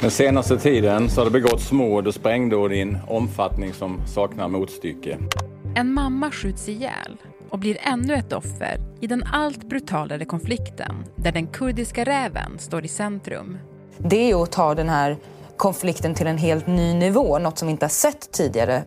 [0.00, 4.48] Den senaste tiden så har det begåtts mord och sprängdåd i en omfattning som saknar
[4.48, 5.18] motstycke.
[5.74, 7.16] En mamma skjuts ihjäl
[7.50, 12.84] och blir ännu ett offer i den allt brutalare konflikten där den kurdiska räven står
[12.84, 13.58] i centrum.
[13.98, 15.16] Det är att ta den här
[15.56, 18.84] konflikten till en helt ny nivå, något som vi inte har sett tidigare.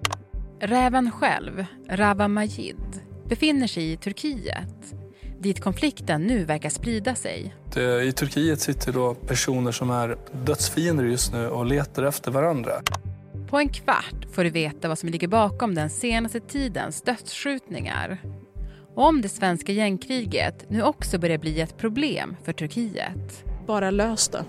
[0.60, 4.99] Räven själv, Rava Majid, befinner sig i Turkiet
[5.40, 7.56] dit konflikten nu verkar sprida sig.
[8.04, 12.72] I Turkiet sitter då personer som är dödsfiender just nu och letar efter varandra.
[13.50, 18.18] På en kvart får du veta vad som ligger bakom den senaste tidens dödsskjutningar.
[18.96, 23.44] Och om det svenska gängkriget nu också börjar bli ett problem för Turkiet.
[23.68, 24.46] Bara lös det.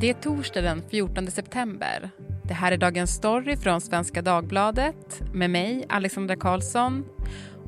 [0.00, 2.10] Det är torsdag den 14 september.
[2.44, 7.04] Det här är Dagens Story från Svenska Dagbladet med mig, Alexandra Karlsson.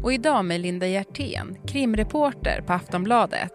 [0.02, 3.52] Och idag med Linda Hjertén, krimreporter på Aftonbladet.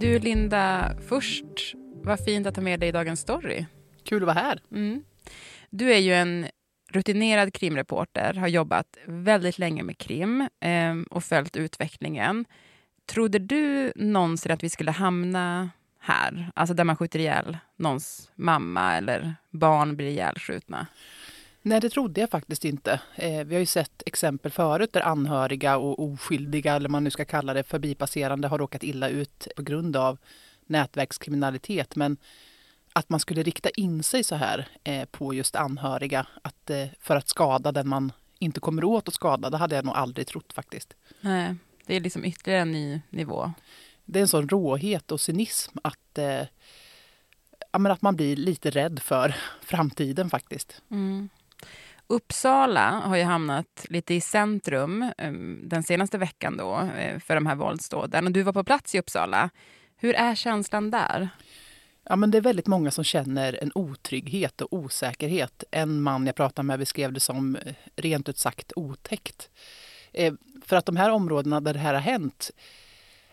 [0.00, 3.66] Du Linda, först, vad fint att ha med dig i Dagens Story.
[4.04, 4.60] Kul att vara här.
[4.70, 5.04] Mm.
[5.70, 6.46] Du är ju en
[6.92, 12.44] rutinerad krimreporter, har jobbat väldigt länge med krim eh, och följt utvecklingen.
[13.06, 15.70] Trodde du någonsin att vi skulle hamna
[16.02, 16.50] här?
[16.54, 20.86] Alltså där man skjuter ihjäl någons mamma eller barn blir ihjälskjutna?
[21.62, 23.00] Nej, det trodde jag faktiskt inte.
[23.14, 27.24] Eh, vi har ju sett exempel förut där anhöriga och oskyldiga, eller man nu ska
[27.24, 30.18] kalla det, förbipasserande har råkat illa ut på grund av
[30.66, 31.96] nätverkskriminalitet.
[31.96, 32.16] Men
[32.92, 37.16] att man skulle rikta in sig så här eh, på just anhöriga att, eh, för
[37.16, 40.52] att skada den man inte kommer åt att skada, det hade jag nog aldrig trott
[40.52, 40.94] faktiskt.
[41.20, 41.54] Nej,
[41.86, 43.52] det är liksom ytterligare en ny nivå.
[44.12, 46.46] Det är en sån råhet och cynism att, eh,
[47.72, 50.82] ja, men att man blir lite rädd för framtiden faktiskt.
[50.90, 51.28] Mm.
[52.06, 57.46] Uppsala har ju hamnat lite i centrum um, den senaste veckan då, uh, för de
[57.46, 58.26] här våldsdåden.
[58.26, 59.50] Och du var på plats i Uppsala.
[59.96, 61.28] Hur är känslan där?
[62.04, 65.64] Ja, men det är väldigt många som känner en otrygghet och osäkerhet.
[65.70, 69.50] En man jag pratade med beskrev det som eh, rent ut sagt otäckt.
[70.12, 70.34] Eh,
[70.64, 72.50] för att de här områdena där det här har hänt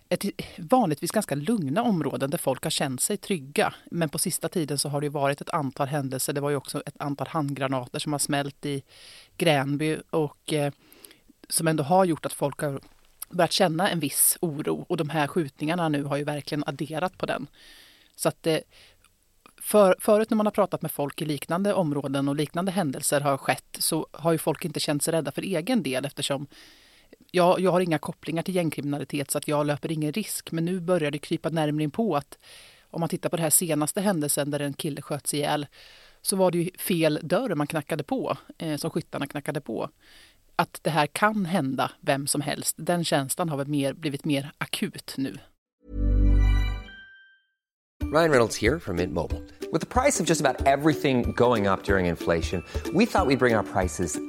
[0.10, 0.26] ett
[0.58, 3.74] vanligtvis ganska lugna områden där folk har känt sig trygga.
[3.92, 6.34] Men på sista tiden så har det varit ett antal händelser.
[6.34, 8.84] Det var ju också ett antal handgranater som har smält i
[9.38, 10.74] Gränby och eh,
[11.50, 12.82] som ändå har gjort att folk har
[13.30, 14.86] börjat känna en viss oro.
[14.90, 17.48] Och de här skjutningarna nu har ju verkligen adderat på den.
[18.16, 18.64] Så att det,
[19.62, 23.38] för, förut när man har pratat med folk i liknande områden och liknande händelser har
[23.38, 26.48] skett så har ju folk inte känt sig rädda för egen del eftersom
[27.32, 30.52] jag, jag har inga kopplingar till gängkriminalitet så att jag löper ingen risk.
[30.52, 32.38] Men nu börjar det krypa närmare in på att
[32.92, 35.68] om man tittar på den här senaste händelsen där en kille sköts ihjäl
[36.22, 39.90] så var det ju fel dörr man knackade på, eh, som skyttarna knackade på.
[40.56, 44.52] Att det här kan hända vem som helst, den känslan har väl mer, blivit mer
[44.58, 45.38] akut nu.
[48.04, 49.42] Ryan Reynolds här från Mint Mobile.
[49.72, 53.38] Med priset på nästan allt som går upp under inflationen, trodde vi att vi skulle
[53.38, 54.29] bring våra priser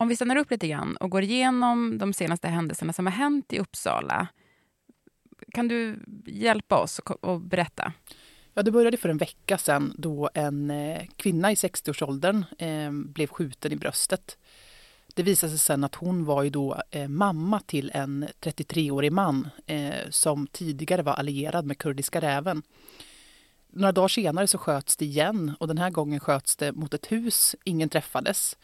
[0.00, 3.52] Om vi stannar upp lite grann och går igenom de senaste händelserna som har hänt
[3.52, 4.28] i Uppsala.
[5.52, 7.92] Kan du hjälpa oss och berätta?
[8.54, 13.26] Ja, det började för en vecka sedan då en eh, kvinna i 60-årsåldern eh, blev
[13.26, 14.38] skjuten i bröstet.
[15.14, 19.48] Det visade sig sen att hon var ju då eh, mamma till en 33-årig man
[19.66, 22.62] eh, som tidigare var allierad med kurdiska räven.
[23.68, 27.12] Några dagar senare så sköts det igen och den här gången sköts det mot ett
[27.12, 27.56] hus.
[27.64, 28.56] Ingen träffades.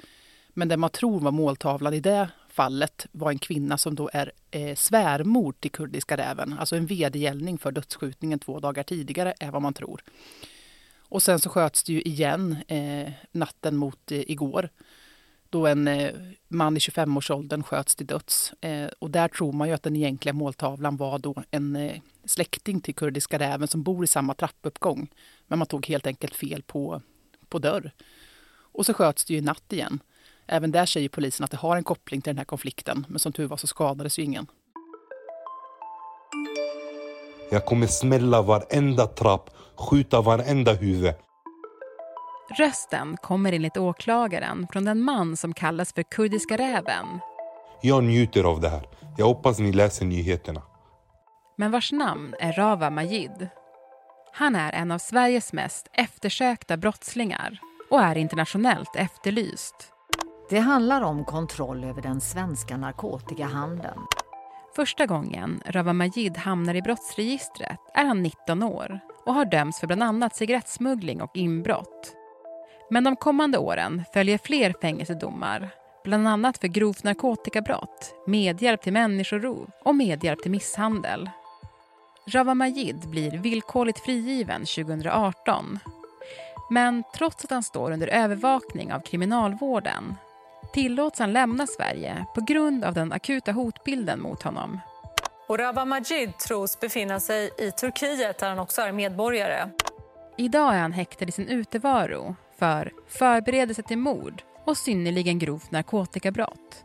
[0.55, 4.33] Men det man tror var måltavlan i det fallet var en kvinna som då är
[4.51, 6.57] eh, svärmor till kurdiska räven.
[6.59, 10.03] Alltså en vedergällning för dödsskjutningen två dagar tidigare är vad man tror.
[10.99, 14.69] Och sen så sköts det ju igen eh, natten mot eh, igår.
[15.51, 16.15] Då en eh,
[16.49, 18.53] man i 25-årsåldern sköts till döds.
[18.61, 22.81] Eh, och där tror man ju att den egentliga måltavlan var då en eh, släkting
[22.81, 25.09] till kurdiska räven som bor i samma trappuppgång.
[25.47, 27.03] Men man tog helt enkelt fel på,
[27.49, 27.93] på dörr.
[28.75, 30.01] Och så sköts det ju natt igen.
[30.47, 33.33] Även där säger polisen att det har en koppling till den här konflikten, men som
[33.33, 34.47] tur var så skadades ju ingen.
[37.51, 41.15] Jag kommer smälla varenda trapp, skjuta varenda huvud.
[42.59, 47.07] Rösten kommer enligt åklagaren från den man som kallas för Kurdiska räven.
[47.83, 48.89] Jag njuter av det här.
[49.19, 50.63] Jag hoppas ni läser nyheterna.
[51.57, 53.49] men vars namn är Rawa Majid.
[54.33, 57.59] Han är en av Sveriges mest eftersökta brottslingar
[57.91, 59.94] och är internationellt efterlyst.
[60.49, 64.01] Det handlar om kontroll över den svenska narkotikahandeln.
[64.77, 69.87] Första gången Rawa Majid hamnar i brottsregistret är han 19 år och har dömts för
[69.87, 72.17] bland annat cigarettsmuggling och inbrott.
[72.91, 75.71] Men de kommande åren följer fler fängelsedomar
[76.05, 81.31] bland annat för grovt narkotikabrott, medhjälp till människorov och medhjälp till misshandel.
[82.27, 85.79] Rawa Majid blir villkorligt frigiven 2018.
[86.71, 90.17] Men trots att han står under övervakning av kriminalvården
[90.75, 94.81] tillåts han lämna Sverige på grund av den akuta hotbilden mot honom.
[95.49, 99.71] Och Rawa Majid tros befinna sig i Turkiet där han också är medborgare.
[100.37, 106.85] Idag är han häktad i sin utevaro för förberedelse till mord och synnerligen grovt narkotikabrott.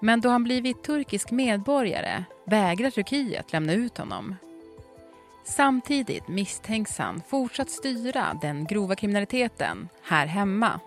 [0.00, 4.36] Men då han blivit turkisk medborgare vägrar Turkiet lämna ut honom.
[5.44, 10.80] Samtidigt misstänks han fortsatt styra den grova kriminaliteten här hemma.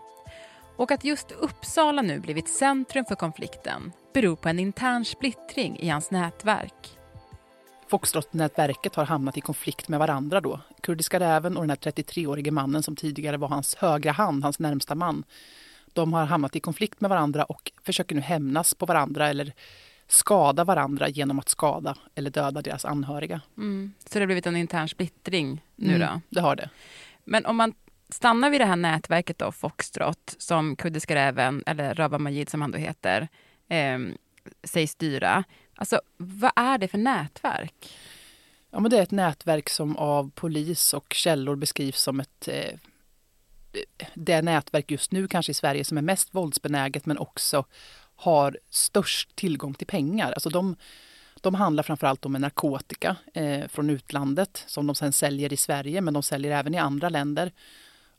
[0.77, 5.89] Och att just Uppsala nu blivit centrum för konflikten beror på en intern splittring i
[5.89, 6.97] hans nätverk.
[7.87, 10.59] Foxtrot-nätverket har hamnat i konflikt med varandra då.
[10.81, 14.95] Kurdiska räven och den här 33-årige mannen som tidigare var hans högra hand, hans närmsta
[14.95, 15.23] man.
[15.93, 19.53] De har hamnat i konflikt med varandra och försöker nu hämnas på varandra eller
[20.07, 23.41] skada varandra genom att skada eller döda deras anhöriga.
[23.57, 23.93] Mm.
[24.05, 26.05] Så det har blivit en intern splittring nu då?
[26.05, 26.69] Mm, det har det.
[27.23, 27.73] Men om man
[28.09, 32.71] stannar vid det här nätverket då, Foxtrot, som Kurdiska räven, eller Rawa Majid som han
[32.71, 33.27] då heter,
[33.67, 33.99] eh,
[34.63, 35.43] sägs styra.
[35.75, 37.95] Alltså, vad är det för nätverk?
[38.71, 42.79] Ja, men det är ett nätverk som av polis och källor beskrivs som ett eh,
[44.13, 47.65] det nätverk just nu kanske i Sverige som är mest våldsbenäget men också
[48.15, 50.31] har störst tillgång till pengar.
[50.31, 50.75] Alltså de,
[51.41, 56.13] de handlar framförallt om narkotika eh, från utlandet som de sen säljer i Sverige men
[56.13, 57.51] de säljer även i andra länder.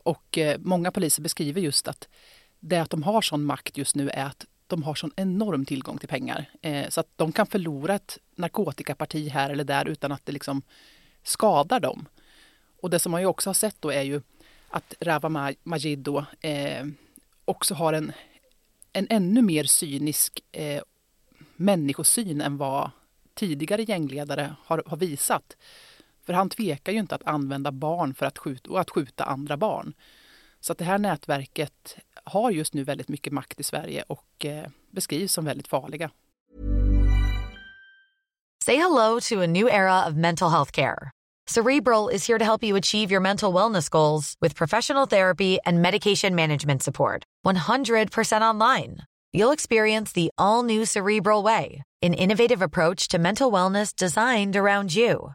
[0.06, 2.08] Och eh, många poliser beskriver just att
[2.60, 5.98] det att de har sån makt just nu är att de har sån enorm tillgång
[5.98, 6.50] till pengar.
[6.62, 10.62] Eh, så att de kan förlora ett narkotikaparti här eller där utan att det liksom
[11.22, 12.06] skadar dem.
[12.80, 14.20] Och det som man ju också har sett då är ju
[14.70, 16.86] att Rawa Majid då eh,
[17.44, 18.12] också har en,
[18.92, 20.82] en ännu mer cynisk eh,
[21.56, 22.90] människosyn än vad
[23.34, 25.56] tidigare gängledare har, har, visat.
[26.26, 29.56] För han tvekar ju inte att använda barn för att skjuta, och att skjuta andra
[29.56, 29.94] barn.
[30.61, 34.67] Så att det här nätverket har just nu väldigt mycket makt i Sverige och eh,
[34.90, 36.11] beskrivs som väldigt farliga.
[38.64, 41.11] Say hello to a new era of mental health care.
[41.49, 45.81] Cerebral is here to help you achieve your mental wellness goals with professional therapy and
[45.81, 47.23] medication management support.
[47.46, 48.96] 100% online.
[49.32, 54.96] You'll experience the all new Cerebral Way, an innovative approach to mental wellness designed around
[54.96, 55.34] you.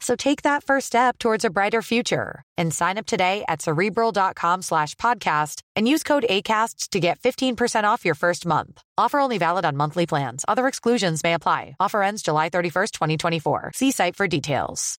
[0.00, 4.62] So take that first step towards a brighter future and sign up today at cerebral.com
[4.62, 8.82] slash podcast and use code ACasts to get 15% off your first month.
[8.98, 10.44] Offer only valid on monthly plans.
[10.46, 11.76] Other exclusions may apply.
[11.80, 13.72] Offer ends July 31st, 2024.
[13.74, 14.96] See site for details.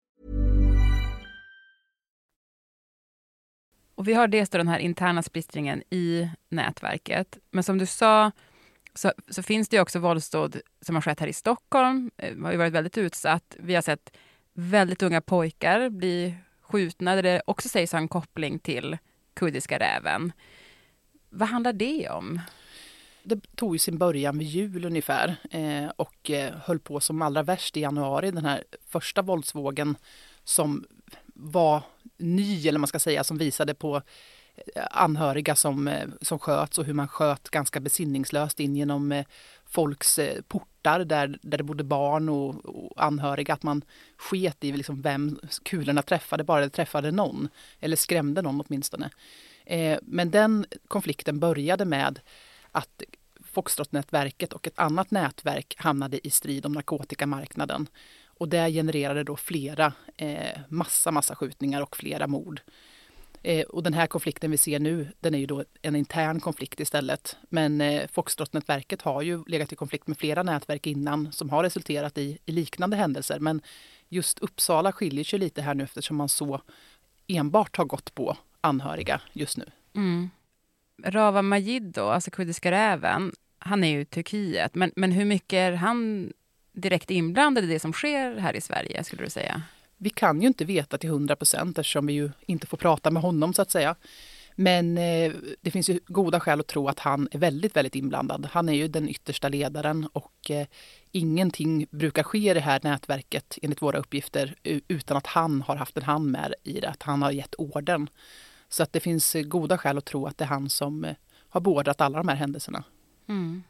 [3.98, 7.38] Och vi har dels den här interna splittringen i nätverket.
[7.52, 8.32] Men som du sa
[8.94, 12.12] så, så finns det också våldsdåd som har skett här i Stockholm.
[12.16, 13.56] Det har ju varit väldigt utsatt.
[13.60, 14.18] Vi har sett
[14.60, 18.98] väldigt unga pojkar blir skjutna där det också sägs ha en koppling till
[19.34, 20.32] kurdiska räven.
[21.30, 22.42] Vad handlar det om?
[23.24, 27.44] Det tog ju sin början vid jul ungefär eh, och eh, höll på som allra
[27.44, 28.32] värst i januari.
[28.32, 29.98] Den här första våldsvågen
[30.44, 30.86] som
[31.34, 31.84] var
[32.18, 34.02] ny, eller man ska säga, som visade på
[34.76, 35.90] eh, anhöriga som,
[36.22, 39.24] som sköts och hur man sköt ganska besinningslöst in genom
[39.66, 43.54] folks portar där, där det bodde barn och, och anhöriga.
[43.54, 43.82] Att man
[44.18, 47.50] sket i liksom vem kulorna träffade, bara det träffade någon.
[47.80, 49.10] Eller skrämde någon åtminstone.
[49.66, 52.20] Eh, men den konflikten började med
[52.72, 53.04] att
[53.44, 57.88] Foxtrot-nätverket och ett annat nätverk hamnade i strid om narkotikamarknaden.
[58.26, 62.62] Och det genererade då flera, eh, massa, massa skjutningar och flera mord.
[63.48, 66.80] Eh, och den här konflikten vi ser nu, den är ju då en intern konflikt
[66.80, 67.38] istället.
[67.50, 72.18] Men eh, Foxtrot-nätverket har ju legat i konflikt med flera nätverk innan som har resulterat
[72.18, 73.40] i, i liknande händelser.
[73.40, 73.62] Men
[74.10, 76.62] just Uppsala skiljer sig lite här nu eftersom man så
[77.28, 79.66] enbart har gått på anhöriga just nu.
[79.96, 80.30] Mm.
[81.04, 85.58] Rawa Majid då, alltså kurdiska räven, han är ju i Turkiet, men, men hur mycket
[85.58, 86.32] är han
[86.72, 89.62] direkt inblandad i det som sker här i Sverige, skulle du säga?
[89.98, 93.22] Vi kan ju inte veta till 100 procent eftersom vi ju inte får prata med
[93.22, 93.96] honom så att säga.
[94.60, 98.48] Men eh, det finns ju goda skäl att tro att han är väldigt, väldigt inblandad.
[98.52, 100.68] Han är ju den yttersta ledaren och eh,
[101.12, 105.98] ingenting brukar ske i det här nätverket enligt våra uppgifter utan att han har haft
[105.98, 108.10] en hand med i det, att han har gett orden.
[108.70, 111.16] Så att det finns eh, goda skäl att tro att det är han som eh,
[111.50, 112.84] har beordrat alla de här händelserna.
[113.30, 113.64] Mm.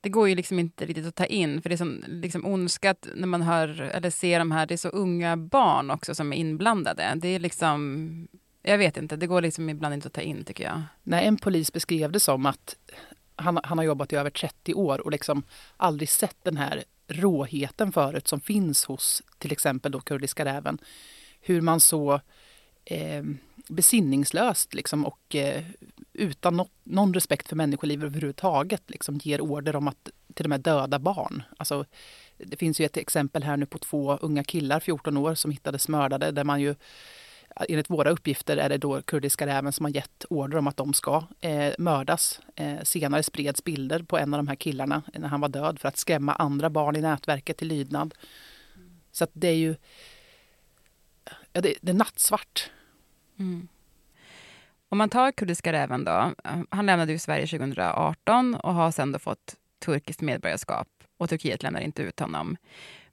[0.00, 3.08] Det går ju liksom inte riktigt att ta in, för det är sån liksom ondskat
[3.14, 6.36] när man hör eller ser de här, det är så unga barn också som är
[6.36, 7.12] inblandade.
[7.16, 8.28] Det är liksom,
[8.62, 10.82] jag vet inte, det går liksom ibland inte att ta in tycker jag.
[11.02, 12.76] Nej, en polis beskrev det som att
[13.36, 15.42] han, han har jobbat i över 30 år och liksom
[15.76, 20.78] aldrig sett den här råheten förut som finns hos till exempel då kurdiska räven.
[21.40, 22.20] Hur man så
[22.90, 23.22] eh,
[23.68, 25.64] besinningslöst liksom, och eh,
[26.12, 30.60] utan no någon respekt för människoliv överhuvudtaget liksom, ger order om att till och med
[30.60, 31.42] döda barn.
[31.56, 31.84] Alltså,
[32.36, 35.88] det finns ju ett exempel här nu på två unga killar, 14 år, som hittades
[35.88, 36.74] mördade där man ju
[37.68, 40.94] enligt våra uppgifter är det då kurdiska räven som har gett order om att de
[40.94, 42.40] ska eh, mördas.
[42.54, 45.88] Eh, senare spreds bilder på en av de här killarna när han var död för
[45.88, 48.14] att skrämma andra barn i nätverket till lydnad.
[49.12, 49.76] Så att det är ju
[51.52, 52.70] ja, det, det är nattsvart.
[53.38, 53.68] Mm.
[54.88, 56.34] Om man tar kurdiska räven då.
[56.70, 61.80] Han lämnade ju Sverige 2018 och har sedan då fått turkiskt medborgarskap och Turkiet lämnar
[61.80, 62.56] inte ut honom.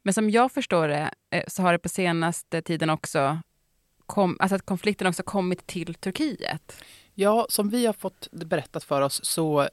[0.01, 3.39] Men som jag förstår det eh, så har det på senaste tiden också
[4.05, 6.83] kom, alltså att konflikten också kommit till Turkiet.
[7.13, 9.69] Ja, som vi har fått berättat för oss så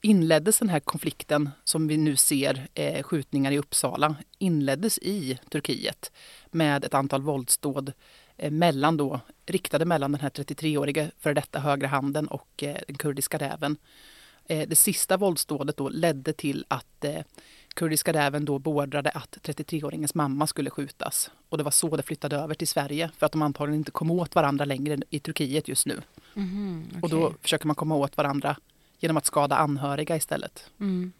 [0.00, 6.12] inleddes den här konflikten som vi nu ser, eh, skjutningar i Uppsala, inleddes i Turkiet
[6.50, 7.94] med ett antal våldsdåd eh,
[8.36, 13.38] mellan då, riktade mellan den här 33-åriga före detta högra handen och eh, den kurdiska
[13.38, 13.76] räven.
[14.46, 17.22] Eh, det sista våldsdådet då ledde till att eh,
[17.74, 21.30] kurdiska räven då beordrade att 33-åringens mamma skulle skjutas.
[21.48, 24.10] Och det var så det flyttade över till Sverige för att de antagligen inte kom
[24.10, 26.00] åt varandra längre i Turkiet just nu.
[26.36, 27.00] Mm, okay.
[27.02, 28.56] Och då försöker man komma åt varandra
[28.98, 30.70] genom att skada anhöriga istället.
[30.80, 31.12] Mm.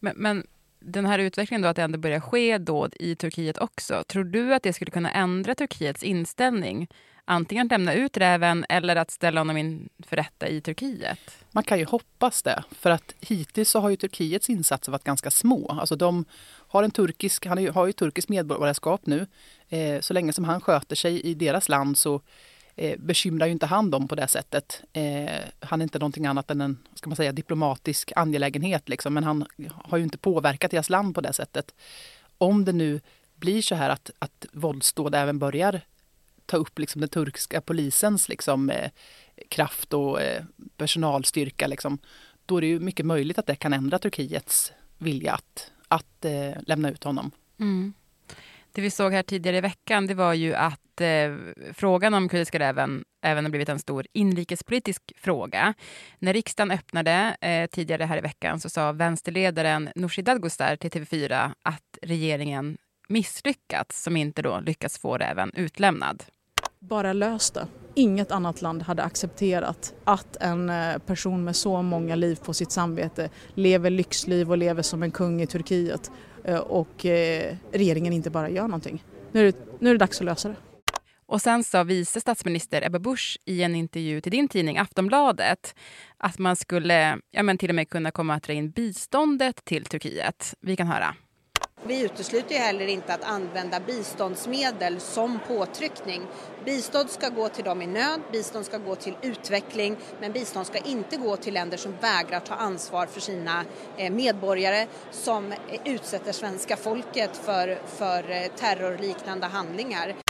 [0.00, 0.46] Men, men,
[0.86, 4.04] den här utvecklingen då att det ändå börjar ske dåd i Turkiet också.
[4.08, 6.88] Tror du att det skulle kunna ändra Turkiets inställning?
[7.24, 11.18] Antingen att lämna ut räven eller att ställa honom inför rätta i Turkiet?
[11.50, 12.64] Man kan ju hoppas det.
[12.70, 15.68] För att hittills så har ju Turkiets insatser varit ganska små.
[15.68, 16.24] Alltså de
[16.68, 19.26] har en turkisk, han har ju turkiskt medborgarskap nu.
[19.68, 22.20] Eh, så länge som han sköter sig i deras land så
[22.76, 24.82] eh, bekymrar ju inte han dem på det sättet.
[24.92, 25.30] Eh,
[25.60, 28.88] han är inte någonting annat än en ska man säga, diplomatisk angelägenhet.
[28.88, 31.74] Liksom, men han har ju inte påverkat deras land på det sättet.
[32.38, 33.00] Om det nu
[33.34, 35.80] blir så här att, att våldsdåd även börjar
[36.46, 38.90] ta upp liksom, den turkiska polisens liksom, eh,
[39.48, 40.44] kraft och eh,
[40.76, 41.98] personalstyrka, liksom,
[42.46, 46.62] då är det ju mycket möjligt att det kan ändra Turkiets vilja att, att eh,
[46.66, 47.30] lämna ut honom.
[47.60, 47.94] Mm.
[48.72, 51.34] Det vi såg här tidigare i veckan det var ju att eh,
[51.74, 55.74] frågan om kurdiska räven även har blivit en stor inrikespolitisk fråga.
[56.18, 61.52] När riksdagen öppnade eh, tidigare här i veckan så sa vänsterledaren Nooshi Dadgostar till TV4
[61.62, 66.24] att regeringen misslyckats som inte då lyckats få räven utlämnad.
[66.78, 67.66] Bara lös det.
[67.94, 72.70] Inget annat land hade accepterat att en eh, person med så många liv på sitt
[72.70, 76.10] samvete lever lyxliv och lever som en kung i Turkiet
[76.44, 79.04] eh, och eh, regeringen inte bara gör någonting.
[79.32, 80.54] Nu är, det, nu är det dags att lösa det.
[81.28, 85.74] Och sen sa vice statsminister Ebba Busch i en intervju till din tidning Aftonbladet
[86.18, 89.84] att man skulle ja, men till och med kunna komma att dra in biståndet till
[89.84, 90.54] Turkiet.
[90.60, 91.14] Vi kan höra.
[91.82, 96.22] Vi utesluter ju heller inte att använda biståndsmedel som påtryckning.
[96.64, 100.78] Bistånd ska gå till dem i nöd, bistånd ska gå till utveckling, men bistånd ska
[100.78, 103.64] inte gå till länder som vägrar ta ansvar för sina
[103.96, 105.54] eh, medborgare, som
[105.84, 110.25] utsätter svenska folket för, för eh, terrorliknande handlingar.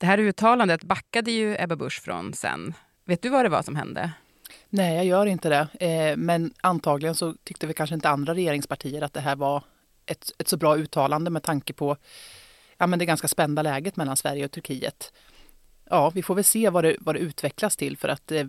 [0.00, 2.74] Det här uttalandet backade ju Ebba Busch från sen.
[3.04, 4.12] Vet du vad det var som hände?
[4.68, 5.86] Nej, jag gör inte det.
[5.86, 9.64] Eh, men antagligen så tyckte vi kanske inte andra regeringspartier att det här var
[10.06, 11.96] ett, ett så bra uttalande med tanke på
[12.78, 15.12] ja, men det ganska spända läget mellan Sverige och Turkiet.
[15.84, 18.46] Ja, vi får väl se vad det, vad det utvecklas till för att eh,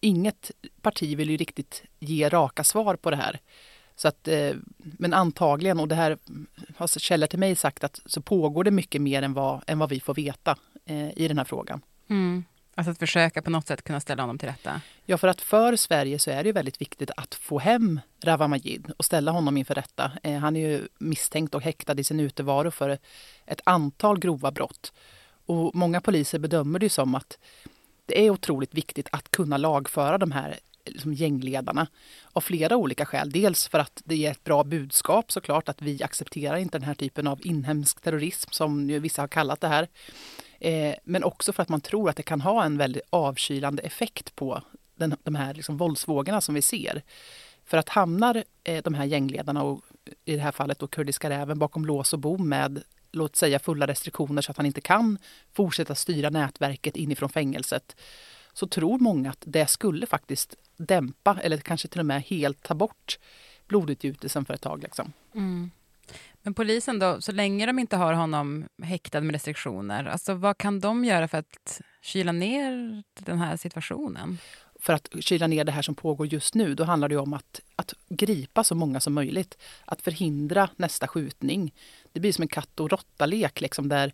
[0.00, 0.50] inget
[0.82, 3.40] parti vill ju riktigt ge raka svar på det här.
[3.96, 6.18] Så att, eh, men antagligen, och det här
[6.76, 9.88] har källor till mig sagt, att så pågår det mycket mer än vad, än vad
[9.88, 11.80] vi får veta eh, i den här frågan.
[12.10, 12.44] Mm.
[12.74, 14.80] Alltså att försöka på något sätt kunna ställa honom till rätta?
[15.04, 18.92] Ja, för att för Sverige så är det väldigt viktigt att få hem Rawa Majid
[18.96, 20.12] och ställa honom inför rätta.
[20.22, 22.98] Eh, han är ju misstänkt och häktad i sin utevaro för
[23.46, 24.92] ett antal grova brott.
[25.46, 27.38] Och många poliser bedömer det som att
[28.06, 31.86] det är otroligt viktigt att kunna lagföra de här liksom gängledarna
[32.32, 33.32] av flera olika skäl.
[33.32, 36.94] Dels för att det ger ett bra budskap såklart att vi accepterar inte den här
[36.94, 39.88] typen av inhemsk terrorism som ju vissa har kallat det här.
[40.60, 44.36] Eh, men också för att man tror att det kan ha en väldigt avkylande effekt
[44.36, 44.62] på
[44.94, 47.02] den, de här liksom våldsvågorna som vi ser.
[47.64, 49.80] För att hamnar eh, de här gängledarna och
[50.24, 52.82] i det här fallet då kurdiska räven bakom lås och bom med
[53.12, 55.18] låt säga fulla restriktioner så att han inte kan
[55.52, 57.96] fortsätta styra nätverket inifrån fängelset
[58.52, 62.74] så tror många att det skulle faktiskt dämpa eller kanske till och med helt ta
[62.74, 63.18] bort
[63.68, 64.82] blodutgjutelsen för ett tag.
[64.82, 65.12] Liksom.
[65.34, 65.70] Mm.
[66.46, 70.80] Men polisen då, så länge de inte har honom häktad med restriktioner, alltså vad kan
[70.80, 74.38] de göra för att kyla ner den här situationen?
[74.80, 77.60] För att kyla ner det här som pågår just nu, då handlar det om att,
[77.76, 79.58] att gripa så många som möjligt.
[79.84, 81.74] Att förhindra nästa skjutning.
[82.12, 84.12] Det blir som en katt och råtta-lek liksom där,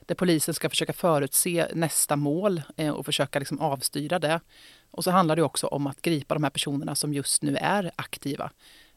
[0.00, 4.40] där polisen ska försöka förutse nästa mål eh, och försöka liksom avstyra det.
[4.90, 7.90] Och så handlar det också om att gripa de här personerna som just nu är
[7.96, 8.50] aktiva.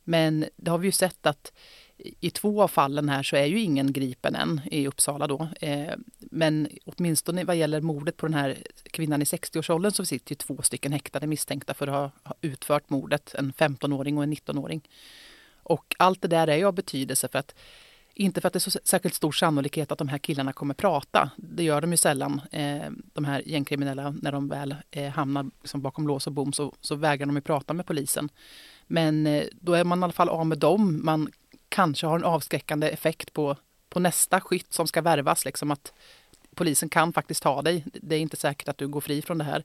[0.03, 1.51] Men det har vi ju sett att
[1.99, 5.47] i två av fallen här så är ju ingen gripen än i Uppsala då.
[5.61, 8.57] Eh, men åtminstone vad gäller mordet på den här
[8.91, 13.35] kvinnan i 60-årsåldern så sitter ju två stycken häktade misstänkta för att ha utfört mordet.
[13.35, 14.81] En 15-åring och en 19-åring.
[15.63, 17.55] Och allt det där är ju av betydelse för att
[18.13, 21.31] inte för att det är så särskilt stor sannolikhet att de här killarna kommer prata.
[21.35, 24.15] Det gör de ju sällan, eh, de här gängkriminella.
[24.21, 27.41] När de väl eh, hamnar liksom bakom lås och bom så, så vägrar de ju
[27.41, 28.29] prata med polisen.
[28.87, 31.01] Men eh, då är man i alla fall av med dem.
[31.03, 31.29] Man
[31.69, 33.55] kanske har en avskräckande effekt på,
[33.89, 35.45] på nästa skytt som ska värvas.
[35.45, 35.93] Liksom att
[36.55, 37.83] polisen kan faktiskt ta dig.
[37.93, 39.63] Det är inte säkert att du går fri från det här.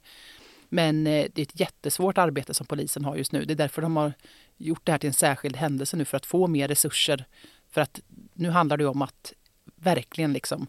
[0.69, 3.45] Men eh, det är ett jättesvårt arbete som polisen har just nu.
[3.45, 4.13] Det är därför de har
[4.57, 7.25] gjort det här till en särskild händelse nu för att få mer resurser.
[7.71, 8.01] För att
[8.35, 9.33] nu handlar det om att
[9.77, 10.67] verkligen liksom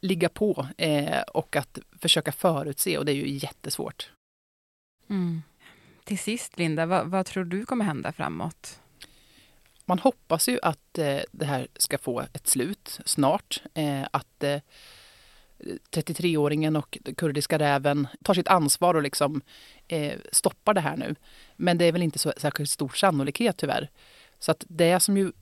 [0.00, 4.10] ligga på eh, och att försöka förutse och det är ju jättesvårt.
[5.08, 5.42] Mm.
[6.04, 8.80] Till sist Linda, vad, vad, tror du kommer hända framåt?
[9.90, 13.62] Man hoppas ju att eh, det här ska få ett slut snart.
[13.74, 14.60] Eh, att eh,
[15.90, 19.42] 33-åringen och kurdiska räven tar sitt ansvar och liksom
[19.88, 21.14] eh, stoppar det här nu.
[21.56, 23.90] Men det är väl inte så särskilt stor sannolikhet tyvärr.
[24.38, 25.32] Så att det som ju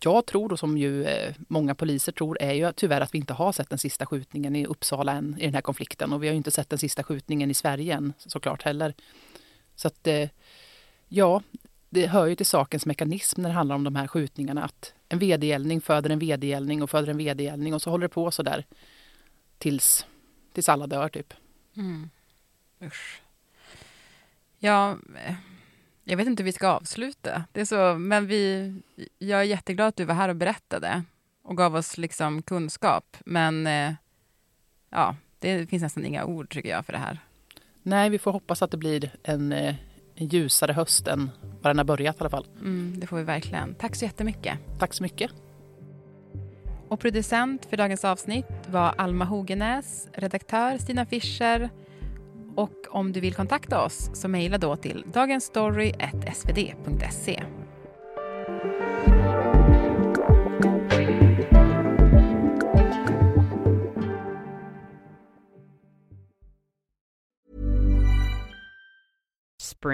[0.00, 3.32] jag tror och som ju eh, många poliser tror är ju tyvärr att vi inte
[3.32, 6.12] har sett den sista skjutningen i Uppsala än i den här konflikten.
[6.12, 8.94] Och vi har inte sett den sista skjutningen i Sverige än såklart heller.
[9.76, 10.28] Så att eh,
[11.08, 11.42] ja,
[11.90, 15.18] det hör ju till sakens mekanism när det handlar om de här skjutningarna att en
[15.18, 18.64] vedergällning föder en vedergällning och föder en vedergällning och så håller det på så där
[19.58, 20.06] tills,
[20.52, 21.34] tills alla dör typ.
[21.76, 22.10] Mm.
[22.82, 23.22] Usch.
[24.58, 24.96] Ja,
[26.04, 27.44] jag vet inte hur vi ska avsluta.
[27.52, 28.74] Det är så, men vi,
[29.18, 31.02] jag är jätteglad att du var här och berättade
[31.42, 33.16] och gav oss liksom kunskap.
[33.26, 33.92] Men eh,
[34.90, 37.18] ja, det finns nästan inga ord tycker jag för det här.
[37.82, 39.74] Nej, vi får hoppas att det blir en, eh,
[40.20, 41.30] en ljusare höst än
[41.62, 42.46] vad den har börjat i alla fall.
[42.60, 43.74] Mm, det får vi verkligen.
[43.74, 44.58] Tack så jättemycket.
[44.78, 45.30] Tack så mycket.
[46.88, 51.70] Och producent för dagens avsnitt var Alma Hogenäs, redaktör Stina Fischer
[52.56, 57.42] och om du vill kontakta oss så mejla då till dagensstory.svd.se.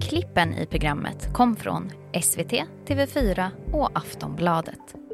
[0.00, 1.90] Klippen i programmet kom från
[2.22, 2.52] SVT,
[2.86, 5.05] TV4 och Aftonbladet.